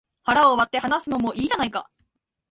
[0.23, 1.87] 腹を割って話すのもいいじゃないか